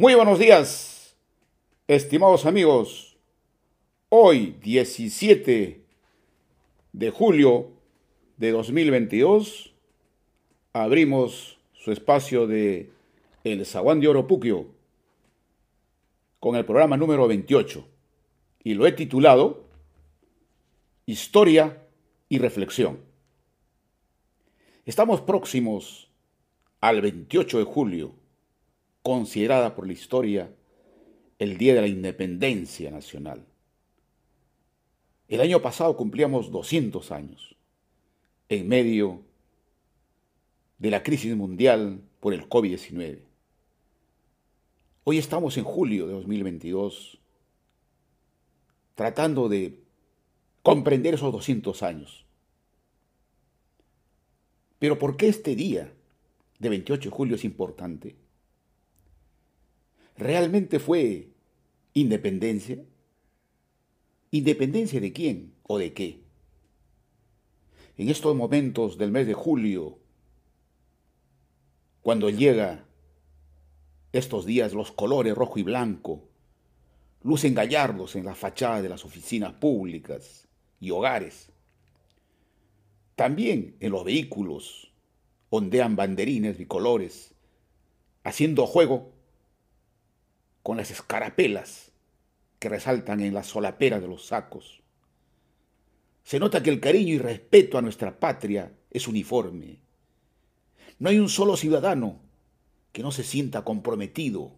Muy 0.00 0.14
buenos 0.14 0.38
días, 0.38 1.16
estimados 1.88 2.46
amigos. 2.46 3.18
Hoy, 4.10 4.54
17 4.62 5.84
de 6.92 7.10
julio 7.10 7.72
de 8.36 8.52
2022, 8.52 9.74
abrimos 10.72 11.58
su 11.72 11.90
espacio 11.90 12.46
de 12.46 12.92
El 13.42 13.66
Zaguán 13.66 13.98
de 13.98 14.06
Oro 14.06 14.28
Puquio 14.28 14.68
con 16.38 16.54
el 16.54 16.64
programa 16.64 16.96
número 16.96 17.26
28 17.26 17.84
y 18.62 18.74
lo 18.74 18.86
he 18.86 18.92
titulado 18.92 19.64
Historia 21.06 21.82
y 22.28 22.38
Reflexión. 22.38 23.00
Estamos 24.86 25.22
próximos 25.22 26.08
al 26.80 27.00
28 27.00 27.58
de 27.58 27.64
julio 27.64 28.17
considerada 29.16 29.74
por 29.74 29.86
la 29.86 29.94
historia 29.94 30.54
el 31.38 31.56
Día 31.56 31.74
de 31.74 31.80
la 31.80 31.86
Independencia 31.86 32.90
Nacional. 32.90 33.42
El 35.28 35.40
año 35.40 35.62
pasado 35.62 35.96
cumplíamos 35.96 36.52
200 36.52 37.10
años, 37.10 37.56
en 38.50 38.68
medio 38.68 39.22
de 40.76 40.90
la 40.90 41.02
crisis 41.02 41.34
mundial 41.34 42.02
por 42.20 42.34
el 42.34 42.50
COVID-19. 42.50 43.20
Hoy 45.04 45.16
estamos 45.16 45.56
en 45.56 45.64
julio 45.64 46.06
de 46.06 46.12
2022, 46.12 47.18
tratando 48.94 49.48
de 49.48 49.80
comprender 50.62 51.14
esos 51.14 51.32
200 51.32 51.82
años. 51.82 52.26
Pero 54.78 54.98
¿por 54.98 55.16
qué 55.16 55.28
este 55.28 55.56
día 55.56 55.94
de 56.58 56.68
28 56.68 57.08
de 57.08 57.16
julio 57.16 57.36
es 57.36 57.44
importante? 57.46 58.27
¿Realmente 60.18 60.80
fue 60.80 61.28
independencia? 61.94 62.84
¿Independencia 64.32 65.00
de 65.00 65.12
quién 65.12 65.54
o 65.62 65.78
de 65.78 65.92
qué? 65.92 66.24
En 67.96 68.08
estos 68.08 68.34
momentos 68.34 68.98
del 68.98 69.12
mes 69.12 69.28
de 69.28 69.34
julio, 69.34 70.00
cuando 72.02 72.30
llega 72.30 72.84
estos 74.12 74.44
días 74.44 74.72
los 74.72 74.90
colores 74.90 75.36
rojo 75.36 75.60
y 75.60 75.62
blanco, 75.62 76.28
lucen 77.22 77.54
gallardos 77.54 78.16
en 78.16 78.24
la 78.24 78.34
fachada 78.34 78.82
de 78.82 78.88
las 78.88 79.04
oficinas 79.04 79.52
públicas 79.52 80.48
y 80.80 80.90
hogares. 80.90 81.52
También 83.14 83.76
en 83.78 83.92
los 83.92 84.04
vehículos 84.04 84.92
ondean 85.48 85.94
banderines 85.94 86.58
bicolores, 86.58 87.34
haciendo 88.24 88.66
juego 88.66 89.17
con 90.68 90.76
las 90.76 90.90
escarapelas 90.90 91.92
que 92.58 92.68
resaltan 92.68 93.20
en 93.20 93.32
la 93.32 93.42
solapera 93.42 94.00
de 94.00 94.06
los 94.06 94.26
sacos. 94.26 94.82
Se 96.24 96.38
nota 96.38 96.62
que 96.62 96.68
el 96.68 96.78
cariño 96.78 97.14
y 97.14 97.18
respeto 97.18 97.78
a 97.78 97.80
nuestra 97.80 98.20
patria 98.20 98.70
es 98.90 99.08
uniforme. 99.08 99.78
No 100.98 101.08
hay 101.08 101.20
un 101.20 101.30
solo 101.30 101.56
ciudadano 101.56 102.20
que 102.92 103.02
no 103.02 103.12
se 103.12 103.24
sienta 103.24 103.64
comprometido 103.64 104.56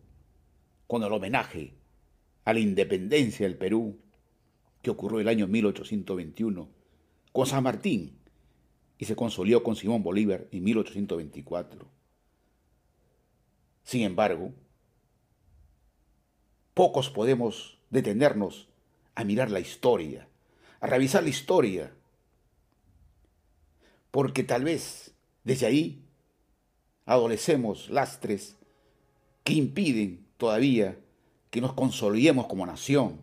con 0.89 1.05
el 1.05 1.13
homenaje 1.13 1.75
a 2.45 2.55
la 2.55 2.59
independencia 2.59 3.47
del 3.47 3.57
Perú 3.57 3.97
que 4.83 4.91
ocurrió 4.91 5.21
el 5.21 5.29
año 5.29 5.47
1821 5.47 6.69
con 7.31 7.47
San 7.47 7.63
Martín 7.63 8.19
y 8.99 9.05
se 9.05 9.15
consolidó 9.15 9.63
con 9.63 9.77
Simón 9.77 10.03
Bolívar 10.03 10.49
en 10.51 10.65
1824. 10.65 11.87
Sin 13.85 14.03
embargo, 14.03 14.53
Pocos 16.75 17.11
podemos 17.11 17.79
detenernos 17.91 18.69
a 19.15 19.25
mirar 19.25 19.51
la 19.51 19.61
historia, 19.61 20.29
a 20.81 20.87
revisar 20.87 21.23
la 21.23 21.29
historia, 21.29 21.93
porque 24.11 24.45
tal 24.45 24.65
vez 24.65 25.13
desde 25.45 25.67
ahí 25.67 26.05
adolecemos 27.07 27.91
lastres 27.91 28.57
que 29.45 29.53
impiden 29.55 30.27
todavía 30.37 30.99
que 31.51 31.61
nos 31.61 31.73
consolidemos 31.73 32.47
como 32.47 32.67
nación. 32.67 33.21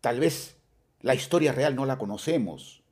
Tal 0.00 0.20
vez 0.20 0.56
la 1.00 1.14
historia 1.14 1.52
real 1.52 1.74
no 1.74 1.86
la 1.86 1.98
conocemos 1.98 2.82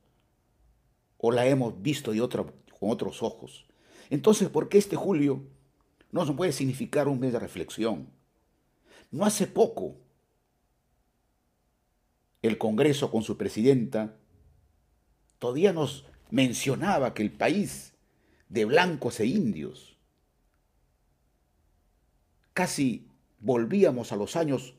o 1.17 1.31
la 1.31 1.45
hemos 1.47 1.81
visto 1.81 2.11
de 2.11 2.21
otro, 2.21 2.53
con 2.79 2.89
otros 2.89 3.23
ojos. 3.23 3.65
Entonces, 4.09 4.49
¿por 4.49 4.69
qué 4.69 4.77
este 4.77 4.95
julio 4.95 5.43
no 6.11 6.25
nos 6.25 6.35
puede 6.35 6.51
significar 6.51 7.07
un 7.07 7.19
mes 7.19 7.33
de 7.33 7.39
reflexión? 7.39 8.16
No 9.11 9.25
hace 9.25 9.47
poco, 9.47 9.95
el 12.41 12.57
Congreso 12.57 13.09
con 13.11 13.23
su 13.23 13.37
presidenta 13.37 14.15
todavía 15.39 15.73
nos 15.73 16.05
mencionaba 16.29 17.13
que 17.13 17.23
el 17.23 17.31
país 17.31 17.93
de 18.49 18.65
blancos 18.65 19.19
e 19.19 19.25
indios, 19.25 19.97
casi 22.53 23.07
volvíamos 23.39 24.11
a 24.11 24.15
los 24.15 24.35
años 24.35 24.73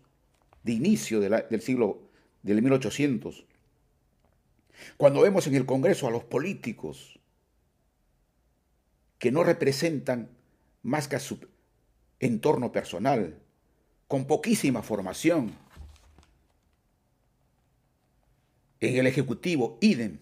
de 0.62 0.72
inicio 0.72 1.20
del 1.20 1.60
siglo 1.60 2.02
del 2.42 2.62
1800, 2.62 3.44
cuando 4.96 5.22
vemos 5.22 5.46
en 5.46 5.54
el 5.54 5.66
Congreso 5.66 6.06
a 6.06 6.10
los 6.10 6.24
políticos 6.24 7.18
que 9.18 9.32
no 9.32 9.42
representan 9.42 10.30
más 10.82 11.08
que 11.08 11.16
a 11.16 11.20
su 11.20 11.40
entorno 12.20 12.72
personal, 12.72 13.42
con 14.08 14.26
poquísima 14.26 14.82
formación. 14.82 15.52
En 18.80 18.96
el 18.96 19.06
Ejecutivo, 19.06 19.78
idem, 19.80 20.18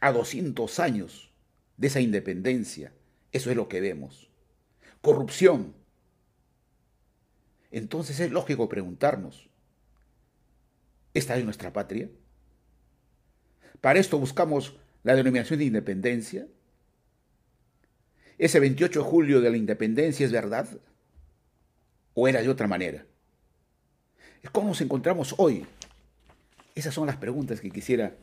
a 0.00 0.12
200 0.12 0.80
años 0.80 1.30
de 1.76 1.88
esa 1.88 2.00
independencia, 2.00 2.92
eso 3.32 3.50
es 3.50 3.56
lo 3.56 3.68
que 3.68 3.80
vemos. 3.80 4.30
Corrupción. 5.02 5.74
Entonces 7.70 8.20
es 8.20 8.30
lógico 8.30 8.68
preguntarnos, 8.68 9.48
¿esta 11.12 11.36
es 11.36 11.44
nuestra 11.44 11.72
patria? 11.72 12.08
Para 13.80 13.98
esto 13.98 14.18
buscamos 14.18 14.76
la 15.02 15.14
denominación 15.14 15.58
de 15.58 15.66
independencia. 15.66 16.46
Ese 18.38 18.60
28 18.60 19.00
de 19.00 19.04
julio 19.04 19.40
de 19.40 19.50
la 19.50 19.56
independencia 19.56 20.24
es 20.24 20.32
verdad 20.32 20.68
o 22.16 22.26
era 22.26 22.42
de 22.42 22.48
otra 22.48 22.66
manera? 22.66 23.06
¿Cómo 24.50 24.68
nos 24.68 24.80
encontramos 24.80 25.34
hoy? 25.38 25.66
Esas 26.74 26.94
son 26.94 27.06
las 27.06 27.16
preguntas 27.16 27.60
que 27.60 27.70
quisiera 27.70 28.16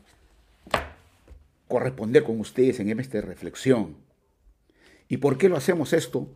corresponder 1.68 2.24
con 2.24 2.40
ustedes 2.40 2.80
en 2.80 2.98
esta 2.98 3.20
reflexión. 3.20 3.96
¿Y 5.08 5.18
por 5.18 5.38
qué 5.38 5.48
lo 5.48 5.56
hacemos 5.56 5.92
esto? 5.92 6.28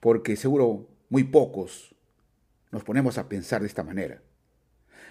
Porque 0.00 0.36
seguro 0.36 0.88
muy 1.10 1.24
pocos 1.24 1.94
nos 2.70 2.84
ponemos 2.84 3.18
a 3.18 3.28
pensar 3.28 3.60
de 3.60 3.66
esta 3.66 3.82
manera. 3.82 4.22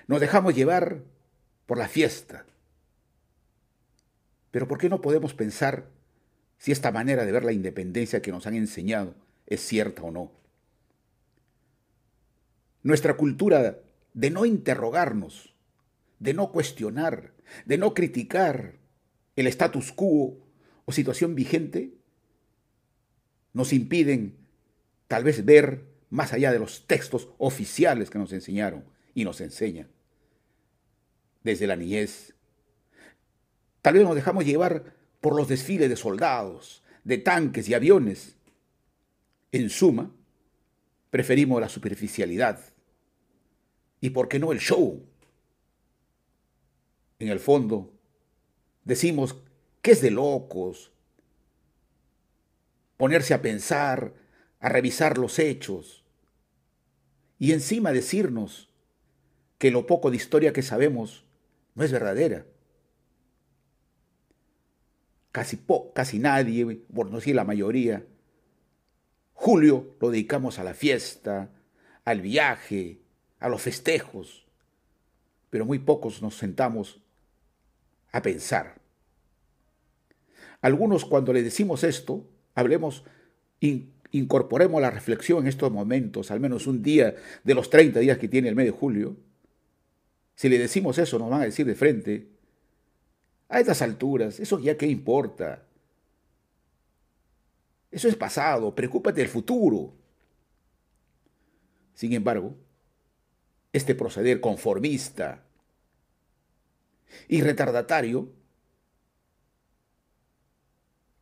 Nos 0.08 0.20
dejamos 0.20 0.56
llevar 0.56 1.04
por 1.68 1.78
la 1.78 1.88
fiesta. 1.88 2.46
Pero 4.50 4.68
¿por 4.68 4.80
qué 4.80 4.90
no 4.90 5.02
podemos 5.02 5.34
pensar 5.36 5.90
si 6.58 6.72
esta 6.72 6.92
manera 6.92 7.24
de 7.26 7.32
ver 7.32 7.44
la 7.44 7.52
independencia 7.52 8.22
que 8.22 8.32
nos 8.32 8.48
han 8.48 8.56
enseñado 8.56 9.14
es 9.46 9.62
cierta 9.62 10.02
o 10.02 10.12
no? 10.12 10.32
Nuestra 12.88 13.18
cultura 13.18 13.82
de 14.14 14.30
no 14.32 14.46
interrogarnos, 14.46 15.54
de 16.20 16.34
no 16.34 16.54
cuestionar, 16.54 17.34
de 17.66 17.78
no 17.78 17.94
criticar 17.94 18.76
el 19.36 19.48
status 19.48 19.92
quo 19.92 20.38
o 20.86 20.92
situación 20.94 21.36
vigente, 21.36 21.92
nos 23.52 23.74
impiden 23.74 24.38
tal 25.10 25.26
vez 25.26 25.44
ver 25.44 25.84
más 26.10 26.32
allá 26.32 26.54
de 26.54 26.60
los 26.60 26.88
textos 26.88 27.28
oficiales 27.38 28.10
que 28.10 28.20
nos 28.20 28.32
enseñaron 28.32 28.86
y 29.14 29.26
nos 29.26 29.42
enseñan 29.42 29.90
desde 31.44 31.68
la 31.68 31.76
niñez. 31.76 32.36
Tal 33.82 33.96
vez 33.96 34.04
nos 34.04 34.16
dejamos 34.16 34.46
llevar 34.46 34.96
por 35.20 35.36
los 35.36 35.50
desfiles 35.50 35.90
de 35.90 35.98
soldados, 35.98 36.84
de 37.04 37.18
tanques 37.18 37.68
y 37.68 37.74
aviones. 37.74 38.38
En 39.52 39.70
suma, 39.70 40.10
preferimos 41.10 41.60
la 41.60 41.68
superficialidad 41.68 42.77
¿Y 44.02 44.12
por 44.12 44.28
qué 44.28 44.40
no 44.40 44.52
el 44.52 44.60
show? 44.60 45.04
En 47.20 47.30
el 47.30 47.40
fondo, 47.40 47.92
decimos 48.84 49.36
que 49.82 49.92
es 49.92 50.02
de 50.02 50.12
locos 50.12 50.92
ponerse 52.98 53.34
a 53.34 53.42
pensar, 53.42 54.14
a 54.60 54.70
revisar 54.70 55.18
los 55.18 55.40
hechos 55.40 56.04
y 57.40 57.54
encima 57.54 57.92
decirnos 57.92 58.70
que 59.58 59.72
lo 59.72 59.88
poco 59.88 60.10
de 60.10 60.18
historia 60.18 60.54
que 60.54 60.62
sabemos 60.62 61.26
no 61.76 61.84
es 61.84 61.92
verdadera. 61.92 62.46
Casi, 65.32 65.60
casi 65.94 66.20
nadie, 66.20 66.66
por 66.94 67.10
no 67.10 67.18
decir 67.18 67.36
la 67.36 67.44
mayoría, 67.44 68.06
julio 69.34 69.96
lo 70.00 70.10
dedicamos 70.10 70.58
a 70.58 70.64
la 70.64 70.74
fiesta, 70.74 71.52
al 72.04 72.22
viaje, 72.22 73.00
a 73.40 73.50
los 73.50 73.62
festejos, 73.62 74.46
pero 75.50 75.66
muy 75.66 75.80
pocos 75.80 76.22
nos 76.22 76.36
sentamos 76.36 77.00
a 78.12 78.22
pensar. 78.22 78.76
Algunos 80.62 81.06
cuando 81.06 81.34
le 81.34 81.44
decimos 81.44 81.84
esto, 81.84 82.26
hablemos, 82.56 83.04
incorporemos 84.12 84.82
la 84.82 84.90
reflexión 84.90 85.40
en 85.40 85.48
estos 85.48 85.72
momentos, 85.72 86.32
al 86.32 86.40
menos 86.40 86.68
un 86.68 86.82
día 86.82 87.16
de 87.44 87.54
los 87.54 87.70
30 87.70 88.00
días 88.00 88.18
que 88.18 88.28
tiene 88.28 88.50
el 88.50 88.56
mes 88.56 88.66
de 88.66 88.72
julio. 88.72 89.16
Si 90.36 90.50
le 90.50 90.58
decimos 90.58 90.98
eso, 90.98 91.20
nos 91.20 91.30
van 91.30 91.42
a 91.42 91.46
decir 91.46 91.66
de 91.66 91.76
frente, 91.76 92.28
a 93.50 93.60
estas 93.60 93.82
alturas, 93.82 94.40
eso 94.40 94.60
ya 94.60 94.78
qué 94.78 94.88
importa. 94.88 95.64
Eso 97.92 98.08
es 98.08 98.16
pasado, 98.16 98.74
preocúpate 98.76 99.22
del 99.22 99.30
futuro. 99.30 99.94
Sin 101.94 102.14
embargo, 102.14 102.56
este 103.74 103.96
proceder 103.96 104.42
conformista 104.42 105.44
y 107.28 107.42
retardatario 107.42 108.32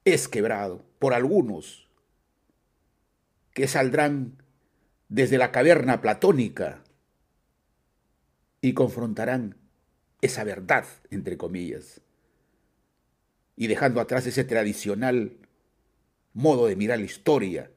es 0.03 0.27
quebrado 0.27 0.85
por 0.99 1.13
algunos 1.13 1.87
que 3.53 3.67
saldrán 3.67 4.43
desde 5.09 5.37
la 5.37 5.51
caverna 5.51 6.01
platónica 6.01 6.83
y 8.61 8.73
confrontarán 8.73 9.57
esa 10.21 10.43
verdad, 10.43 10.85
entre 11.11 11.37
comillas, 11.37 12.01
y 13.55 13.67
dejando 13.67 14.01
atrás 14.01 14.25
ese 14.25 14.43
tradicional 14.43 15.37
modo 16.33 16.67
de 16.67 16.75
mirar 16.75 16.99
la 16.99 17.05
historia, 17.05 17.71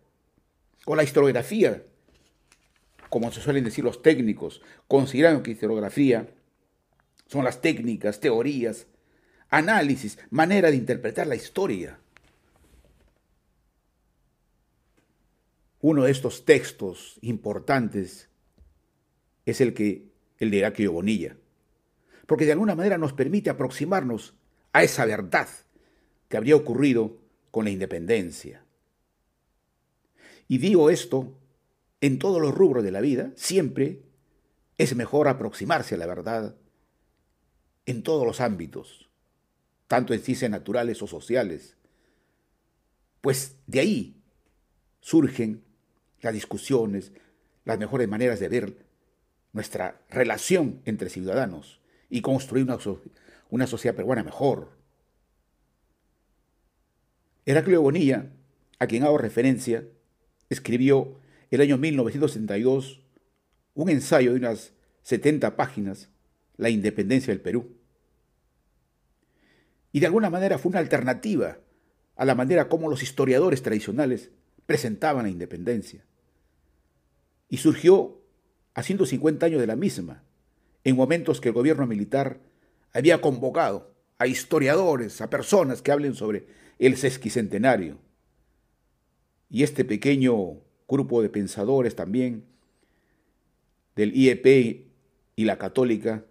o 0.85 0.97
la 0.97 1.05
historiografía, 1.05 1.85
como 3.09 3.33
se 3.33 3.41
suelen 3.41 3.65
decir 3.65 3.85
los 3.85 4.03
técnicos, 4.03 4.63
considerando 4.87 5.43
que 5.43 5.53
historiografía 5.53 6.29
son 7.27 7.45
las 7.45 7.61
técnicas, 7.61 8.21
teorías, 8.21 8.87
análisis, 9.49 10.19
manera 10.31 10.71
de 10.71 10.77
interpretar 10.77 11.27
la 11.27 11.37
historia. 11.37 11.99
Uno 15.81 16.05
de 16.05 16.11
estos 16.11 16.45
textos 16.45 17.19
importantes 17.23 18.29
es 19.47 19.61
el 19.61 19.75
que 19.75 20.09
el 20.39 20.51
de 20.51 20.65
Aquio 20.65 20.93
Bonilla, 20.93 21.37
porque 22.27 22.47
de 22.47 22.53
alguna 22.53 22.75
manera 22.75 22.99
nos 22.99 23.13
permite 23.13 23.51
aproximarnos 23.51 24.35
a 24.73 24.83
esa 24.83 25.05
verdad 25.07 25.49
que 26.29 26.37
habría 26.37 26.57
ocurrido 26.57 27.17
con 27.51 27.65
la 27.65 27.71
independencia. 27.71 28.65
Y 30.47 30.59
digo 30.59 30.91
esto 30.91 31.35
en 32.00 32.19
todos 32.19 32.41
los 32.41 32.55
rubros 32.55 32.85
de 32.85 32.93
la 32.93 33.00
vida, 33.00 33.33
siempre 33.37 34.03
es 34.77 34.95
mejor 34.95 35.29
aproximarse 35.29 35.97
a 35.97 35.99
la 35.99 36.06
verdad 36.06 36.55
en 37.87 38.03
todos 38.03 38.27
los 38.27 38.41
ámbitos, 38.41 39.09
tanto 39.87 40.15
en 40.15 40.21
ciencias 40.21 40.50
naturales 40.50 41.03
o 41.03 41.06
sociales, 41.06 41.77
pues 43.21 43.56
de 43.67 43.81
ahí 43.81 44.23
surgen 45.00 45.65
las 46.21 46.35
discusiones, 46.35 47.12
las 47.65 47.79
mejores 47.79 48.09
maneras 48.09 48.41
de 48.41 48.49
ver 48.49 48.87
nuestra 49.53 50.00
relación 50.11 50.81
entre 50.85 51.11
ciudadanos 51.11 51.81
y 52.11 52.21
construir 52.21 52.67
una, 53.50 53.67
sociedad 53.67 53.97
peruana 53.97 54.23
mejor. 54.23 54.71
Heraclio 57.45 57.83
Bonilla, 57.83 58.31
a 58.79 58.87
quien 58.87 59.05
hago 59.05 59.19
referencia, 59.19 59.85
escribió 60.50 61.19
el 61.56 61.61
año 61.62 61.79
1972 61.79 63.00
un 63.75 63.89
ensayo 63.91 64.33
de 64.33 64.39
unas 64.39 64.73
70 65.03 65.55
páginas, 65.55 66.09
La 66.56 66.69
independencia 66.69 67.33
del 67.33 67.41
Perú. 67.41 67.77
Y 69.93 70.00
de 70.00 70.06
alguna 70.06 70.31
manera 70.31 70.59
fue 70.59 70.71
una 70.71 70.81
alternativa 70.81 71.59
a 72.17 72.25
la 72.25 72.35
manera 72.35 72.69
como 72.69 72.91
los 72.91 73.05
historiadores 73.05 73.62
tradicionales 73.62 74.33
presentaban 74.67 75.23
la 75.23 75.31
independencia. 75.31 76.05
Y 77.49 77.59
surgió 77.59 78.21
a 78.75 78.83
150 78.83 79.47
años 79.47 79.61
de 79.61 79.69
la 79.69 79.77
misma, 79.77 80.25
en 80.83 80.97
momentos 80.97 81.41
que 81.41 81.50
el 81.50 81.55
gobierno 81.55 81.87
militar 81.87 82.41
había 82.93 83.21
convocado 83.21 83.95
a 84.19 84.27
historiadores, 84.27 85.21
a 85.21 85.31
personas 85.31 85.83
que 85.83 85.93
hablen 85.93 86.15
sobre 86.15 86.49
el 86.81 86.97
sesquicentenario. 86.97 87.99
Y 89.49 89.62
este 89.62 89.85
pequeño 89.85 90.68
grupo 90.88 91.23
de 91.23 91.29
pensadores 91.29 91.94
también 91.94 92.44
del 93.94 94.17
IEP 94.17 94.87
y 95.37 95.44
la 95.44 95.58
católica 95.58 96.25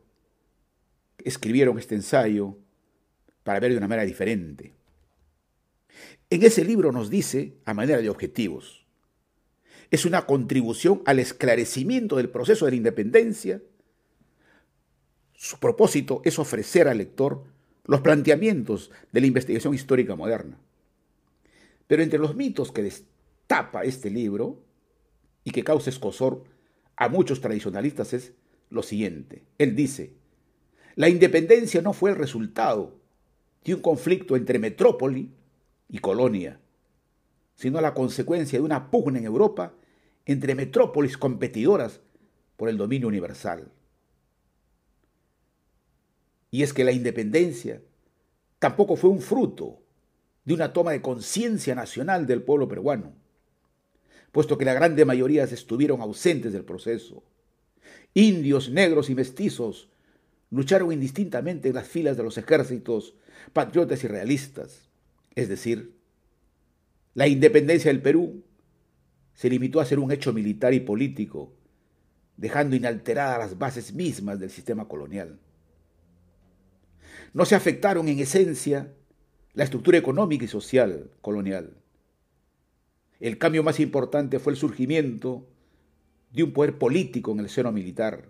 escribieron 1.23 1.77
este 1.77 1.95
ensayo 1.95 2.57
para 3.43 3.59
ver 3.59 3.71
de 3.71 3.77
una 3.77 3.87
manera 3.87 4.05
diferente. 4.05 4.73
En 6.29 6.43
ese 6.43 6.65
libro 6.65 6.91
nos 6.91 7.09
dice, 7.09 7.53
a 7.65 7.73
manera 7.73 8.01
de 8.01 8.09
objetivos, 8.09 8.85
es 9.91 10.05
una 10.05 10.25
contribución 10.25 11.01
al 11.05 11.19
esclarecimiento 11.19 12.17
del 12.17 12.29
proceso 12.29 12.65
de 12.65 12.71
la 12.71 12.77
independencia. 12.77 13.61
Su 15.33 15.59
propósito 15.59 16.21
es 16.25 16.39
ofrecer 16.39 16.87
al 16.87 16.97
lector 16.97 17.45
los 17.85 18.01
planteamientos 18.01 18.91
de 19.13 19.21
la 19.21 19.27
investigación 19.27 19.73
histórica 19.73 20.15
moderna. 20.15 20.57
Pero 21.87 22.03
entre 22.03 22.19
los 22.19 22.35
mitos 22.35 22.71
que 22.71 22.81
destapa 23.47 23.83
este 23.83 24.09
libro 24.09 24.61
y 25.45 25.51
que 25.51 25.63
causa 25.63 25.89
escosor 25.89 26.43
a 26.97 27.07
muchos 27.07 27.39
tradicionalistas 27.39 28.11
es 28.11 28.33
lo 28.69 28.83
siguiente. 28.83 29.45
Él 29.57 29.73
dice, 29.73 30.11
la 30.95 31.07
independencia 31.07 31.81
no 31.81 31.93
fue 31.93 32.09
el 32.09 32.17
resultado 32.17 32.99
de 33.63 33.75
un 33.75 33.81
conflicto 33.81 34.35
entre 34.35 34.59
metrópoli 34.59 35.31
y 35.87 35.99
colonia, 35.99 36.59
sino 37.55 37.79
la 37.79 37.93
consecuencia 37.93 38.59
de 38.59 38.65
una 38.65 38.91
pugna 38.91 39.19
en 39.19 39.25
Europa 39.25 39.73
entre 40.25 40.53
metrópolis 40.53 41.17
competidoras 41.17 42.01
por 42.57 42.67
el 42.67 42.75
dominio 42.75 43.07
universal. 43.07 43.71
Y 46.51 46.63
es 46.63 46.73
que 46.73 46.83
la 46.83 46.91
independencia 46.91 47.81
tampoco 48.59 48.97
fue 48.97 49.09
un 49.09 49.21
fruto 49.21 49.79
de 50.43 50.53
una 50.53 50.73
toma 50.73 50.91
de 50.91 51.01
conciencia 51.01 51.75
nacional 51.75 52.27
del 52.27 52.43
pueblo 52.43 52.67
peruano, 52.67 53.13
puesto 54.31 54.57
que 54.57 54.65
la 54.65 54.73
grande 54.73 55.05
mayoría 55.05 55.43
estuvieron 55.43 56.01
ausentes 56.01 56.53
del 56.53 56.65
proceso. 56.65 57.23
Indios, 58.13 58.69
negros 58.69 59.09
y 59.09 59.15
mestizos 59.15 59.89
lucharon 60.49 60.91
indistintamente 60.91 61.69
en 61.69 61.75
las 61.75 61.87
filas 61.87 62.17
de 62.17 62.23
los 62.23 62.37
ejércitos 62.37 63.15
patriotas 63.53 64.03
y 64.03 64.07
realistas. 64.07 64.89
Es 65.35 65.49
decir, 65.49 65.95
la 67.13 67.27
independencia 67.27 67.91
del 67.91 68.01
Perú 68.01 68.43
se 69.33 69.49
limitó 69.49 69.79
a 69.79 69.85
ser 69.85 69.99
un 69.99 70.11
hecho 70.11 70.33
militar 70.33 70.73
y 70.73 70.79
político, 70.79 71.53
dejando 72.37 72.75
inalteradas 72.75 73.39
las 73.39 73.57
bases 73.57 73.93
mismas 73.93 74.39
del 74.39 74.49
sistema 74.49 74.87
colonial. 74.87 75.39
No 77.33 77.45
se 77.45 77.55
afectaron 77.55 78.07
en 78.07 78.19
esencia 78.19 78.93
la 79.53 79.63
estructura 79.63 79.97
económica 79.97 80.45
y 80.45 80.47
social 80.47 81.11
colonial. 81.21 81.75
El 83.19 83.37
cambio 83.37 83.63
más 83.63 83.79
importante 83.79 84.39
fue 84.39 84.53
el 84.53 84.59
surgimiento 84.59 85.47
de 86.31 86.43
un 86.43 86.53
poder 86.53 86.77
político 86.77 87.31
en 87.31 87.39
el 87.39 87.49
seno 87.49 87.71
militar, 87.71 88.29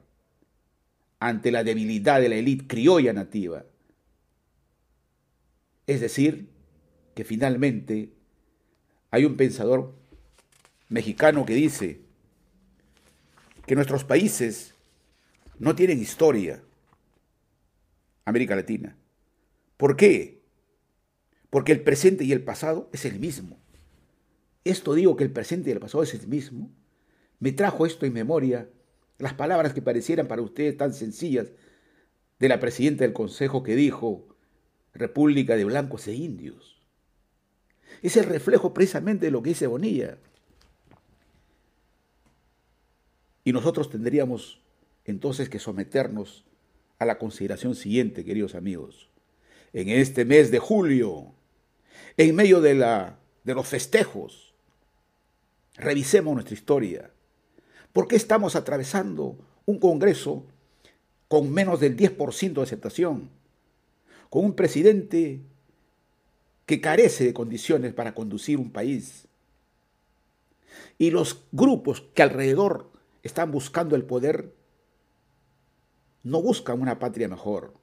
ante 1.19 1.51
la 1.51 1.63
debilidad 1.63 2.21
de 2.21 2.29
la 2.29 2.35
élite 2.35 2.67
criolla 2.67 3.11
nativa. 3.11 3.65
Es 5.87 6.01
decir, 6.01 6.49
que 7.15 7.23
finalmente 7.23 8.11
hay 9.09 9.25
un 9.25 9.35
pensador 9.35 9.95
mexicano 10.89 11.45
que 11.45 11.53
dice 11.53 12.01
que 13.65 13.75
nuestros 13.75 14.03
países 14.03 14.75
no 15.59 15.75
tienen 15.75 15.99
historia, 15.99 16.61
América 18.25 18.55
Latina. 18.55 18.95
¿Por 19.77 19.95
qué? 19.97 20.41
Porque 21.49 21.71
el 21.71 21.81
presente 21.81 22.23
y 22.23 22.31
el 22.31 22.43
pasado 22.43 22.89
es 22.93 23.05
el 23.05 23.19
mismo. 23.19 23.57
Esto 24.69 24.93
digo 24.95 25.15
que 25.15 25.23
el 25.23 25.31
presente 25.31 25.69
y 25.69 25.73
el 25.73 25.79
pasado 25.79 26.03
es 26.03 26.13
el 26.13 26.27
mismo. 26.27 26.69
Me 27.39 27.53
trajo 27.53 27.85
esto 27.85 28.05
en 28.05 28.11
memoria 28.11 28.69
las 29.17 29.33
palabras 29.33 29.73
que 29.73 29.81
parecieran 29.81 30.27
para 30.27 30.41
ustedes 30.41 30.75
tan 30.75 30.93
sencillas 30.93 31.47
de 32.37 32.49
la 32.49 32.59
presidenta 32.59 33.05
del 33.05 33.13
Consejo 33.13 33.63
que 33.63 33.77
dijo 33.77 34.27
República 34.93 35.55
de 35.55 35.63
Blancos 35.63 36.05
e 36.07 36.15
Indios. 36.15 36.81
Es 38.01 38.17
el 38.17 38.25
reflejo 38.25 38.73
precisamente 38.73 39.27
de 39.27 39.31
lo 39.31 39.41
que 39.41 39.51
dice 39.51 39.67
Bonilla. 39.67 40.17
Y 43.45 43.53
nosotros 43.53 43.89
tendríamos 43.89 44.61
entonces 45.05 45.47
que 45.47 45.59
someternos 45.59 46.45
a 46.99 47.05
la 47.05 47.17
consideración 47.17 47.73
siguiente, 47.73 48.25
queridos 48.25 48.53
amigos. 48.53 49.09
En 49.71 49.87
este 49.87 50.25
mes 50.25 50.51
de 50.51 50.59
julio, 50.59 51.33
en 52.17 52.35
medio 52.35 52.59
de, 52.59 52.75
de 52.75 53.55
los 53.55 53.65
festejos, 53.65 54.46
Revisemos 55.77 56.33
nuestra 56.33 56.55
historia. 56.55 57.11
¿Por 57.93 58.07
qué 58.07 58.15
estamos 58.15 58.55
atravesando 58.55 59.37
un 59.65 59.79
Congreso 59.79 60.45
con 61.27 61.51
menos 61.51 61.79
del 61.79 61.95
10% 61.95 62.53
de 62.53 62.61
aceptación? 62.61 63.29
Con 64.29 64.45
un 64.45 64.53
presidente 64.53 65.41
que 66.65 66.81
carece 66.81 67.25
de 67.25 67.33
condiciones 67.33 67.93
para 67.93 68.13
conducir 68.13 68.57
un 68.57 68.71
país. 68.71 69.27
Y 70.97 71.11
los 71.11 71.43
grupos 71.51 72.01
que 72.13 72.23
alrededor 72.23 72.91
están 73.23 73.51
buscando 73.51 73.95
el 73.95 74.03
poder 74.03 74.53
no 76.23 76.41
buscan 76.41 76.81
una 76.81 76.99
patria 76.99 77.27
mejor, 77.27 77.73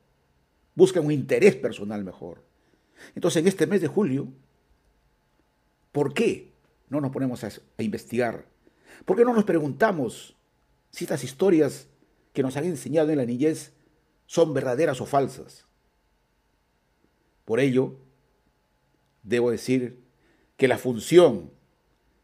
buscan 0.75 1.07
un 1.07 1.13
interés 1.13 1.57
personal 1.57 2.05
mejor. 2.05 2.43
Entonces, 3.15 3.41
en 3.41 3.49
este 3.49 3.67
mes 3.67 3.81
de 3.81 3.89
julio, 3.89 4.29
¿por 5.93 6.13
qué 6.13 6.54
no 6.89 7.01
nos 7.01 7.11
ponemos 7.11 7.45
a, 7.45 7.51
investigar? 7.79 8.47
¿Por 9.05 9.17
qué 9.17 9.25
no 9.25 9.35
nos 9.35 9.45
preguntamos 9.45 10.37
si 10.91 11.05
estas 11.05 11.25
historias 11.25 11.89
que 12.33 12.43
nos 12.43 12.57
han 12.57 12.65
enseñado 12.65 13.11
en 13.11 13.19
la 13.19 13.27
niñez 13.27 13.73
son 14.27 14.55
verdaderas 14.55 15.01
o 15.01 15.07
falsas? 15.07 15.67
Por 17.45 17.61
ello, 17.61 17.97
debo 19.23 19.51
decir 19.51 20.03
que 20.57 20.69
la 20.69 20.79
función 20.79 21.51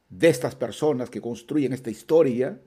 de 0.08 0.28
estas 0.28 0.54
personas 0.54 1.10
que 1.10 1.20
construyen 1.20 1.72
esta 1.72 1.90
historia 1.90 2.60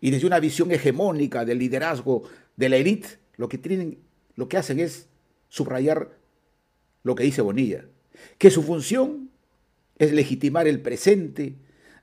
y 0.00 0.10
desde 0.10 0.26
una 0.26 0.40
visión 0.40 0.70
hegemónica 0.70 1.44
del 1.44 1.58
liderazgo 1.58 2.24
de 2.56 2.68
la 2.68 2.76
élite, 2.76 3.18
lo 3.36 3.48
que 3.48 3.58
tienen, 3.58 3.98
lo 4.34 4.48
que 4.48 4.56
hacen 4.56 4.80
es 4.80 5.08
subrayar 5.48 6.18
lo 7.02 7.14
que 7.14 7.24
dice 7.24 7.42
Bonilla, 7.42 7.86
que 8.38 8.50
su 8.50 8.62
función 8.62 9.30
es 9.98 10.12
legitimar 10.12 10.66
el 10.66 10.80
presente 10.80 11.56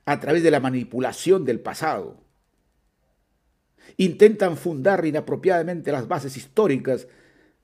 a 0.04 0.20
través 0.20 0.42
de 0.42 0.50
la 0.50 0.60
manipulación 0.60 1.44
del 1.44 1.60
pasado. 1.60 2.20
Intentan 3.96 4.56
fundar 4.56 5.04
inapropiadamente 5.04 5.92
las 5.92 6.08
bases 6.08 6.36
históricas 6.36 7.08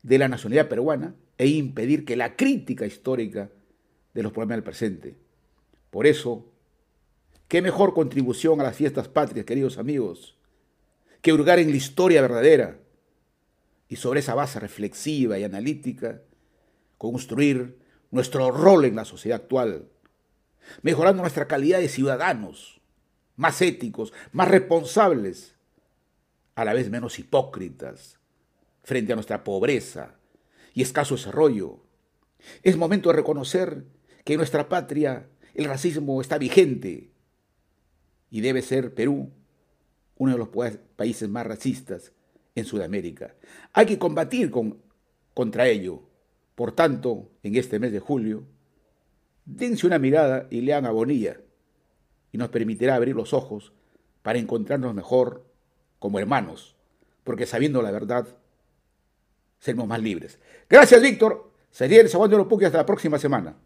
de 0.02 0.18
la 0.18 0.28
nacionalidad 0.28 0.68
peruana 0.68 1.14
e 1.36 1.46
impedir 1.46 2.04
que 2.04 2.16
la 2.16 2.36
crítica 2.36 2.86
histórica 2.86 3.50
de 4.14 4.22
los 4.22 4.32
problemas 4.32 4.56
del 4.56 4.64
presente. 4.64 5.16
Por 5.90 6.06
eso, 6.06 6.52
qué 7.46 7.62
mejor 7.62 7.94
contribución 7.94 8.60
a 8.60 8.64
las 8.64 8.76
fiestas 8.76 9.08
patrias, 9.08 9.46
queridos 9.46 9.78
amigos, 9.78 10.36
que 11.22 11.32
hurgar 11.32 11.58
en 11.58 11.70
la 11.70 11.76
historia 11.76 12.20
verdadera 12.20 12.78
y 13.88 13.96
sobre 13.96 14.20
esa 14.20 14.34
base 14.34 14.60
reflexiva 14.60 15.38
y 15.38 15.44
analítica 15.44 16.22
construir 16.98 17.78
nuestro 18.10 18.50
rol 18.50 18.84
en 18.84 18.96
la 18.96 19.04
sociedad 19.04 19.40
actual, 19.42 19.88
mejorando 20.82 21.22
nuestra 21.22 21.46
calidad 21.46 21.78
de 21.78 21.88
ciudadanos, 21.88 22.80
más 23.36 23.62
éticos, 23.62 24.12
más 24.32 24.48
responsables, 24.48 25.56
a 26.54 26.64
la 26.64 26.72
vez 26.72 26.90
menos 26.90 27.20
hipócritas 27.20 28.18
frente 28.82 29.12
a 29.12 29.16
nuestra 29.16 29.44
pobreza 29.44 30.16
y 30.74 30.82
escaso 30.82 31.14
desarrollo. 31.14 31.78
Es 32.62 32.76
momento 32.76 33.10
de 33.10 33.16
reconocer 33.16 33.84
que 34.24 34.32
en 34.32 34.38
nuestra 34.38 34.68
patria 34.68 35.28
el 35.54 35.66
racismo 35.66 36.20
está 36.20 36.36
vigente 36.36 37.12
y 38.30 38.40
debe 38.40 38.62
ser 38.62 38.94
Perú 38.94 39.30
uno 40.16 40.32
de 40.32 40.38
los 40.38 40.48
países 40.96 41.28
más 41.28 41.46
racistas 41.46 42.12
en 42.56 42.64
Sudamérica. 42.64 43.34
Hay 43.72 43.86
que 43.86 43.98
combatir 43.98 44.50
con, 44.50 44.82
contra 45.34 45.68
ello. 45.68 46.02
Por 46.54 46.72
tanto, 46.72 47.30
en 47.44 47.54
este 47.54 47.78
mes 47.78 47.92
de 47.92 48.00
julio, 48.00 48.44
dense 49.48 49.86
una 49.86 49.98
mirada 49.98 50.46
y 50.50 50.60
lean 50.60 50.84
a 50.86 50.90
Bonilla, 50.90 51.40
y 52.30 52.38
nos 52.38 52.50
permitirá 52.50 52.94
abrir 52.94 53.16
los 53.16 53.32
ojos 53.32 53.72
para 54.22 54.38
encontrarnos 54.38 54.94
mejor 54.94 55.46
como 55.98 56.18
hermanos, 56.18 56.76
porque 57.24 57.46
sabiendo 57.46 57.80
la 57.82 57.90
verdad, 57.90 58.28
seremos 59.58 59.88
más 59.88 60.02
libres. 60.02 60.38
Gracias, 60.68 61.00
Víctor. 61.00 61.50
Sería 61.70 62.00
el 62.00 62.08
segundo 62.08 62.36
los 62.36 62.62
hasta 62.62 62.78
la 62.78 62.86
próxima 62.86 63.18
semana. 63.18 63.56